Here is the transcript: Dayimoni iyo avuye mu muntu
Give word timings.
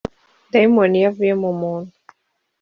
Dayimoni 0.51 0.95
iyo 0.99 1.07
avuye 1.11 1.33
mu 1.41 1.51
muntu 1.61 1.93